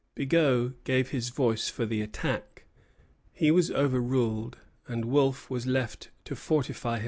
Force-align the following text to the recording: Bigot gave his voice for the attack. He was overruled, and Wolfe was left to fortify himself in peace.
Bigot 0.15 0.83
gave 0.83 1.09
his 1.11 1.29
voice 1.29 1.69
for 1.69 1.85
the 1.85 2.01
attack. 2.01 2.65
He 3.31 3.51
was 3.51 3.69
overruled, 3.69 4.57
and 4.87 5.05
Wolfe 5.05 5.47
was 5.47 5.67
left 5.67 6.09
to 6.25 6.35
fortify 6.35 6.65
himself 6.65 6.93
in 6.93 6.97
peace. 6.97 6.99